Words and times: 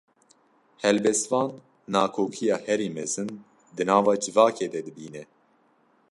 Helbestvan, 0.83 1.49
nakokiya 1.95 2.57
herî 2.67 2.89
mezin, 2.97 3.29
di 3.75 3.83
nava 3.89 4.13
civakê 4.23 4.67
de 4.73 4.81
dibîne 4.87 5.23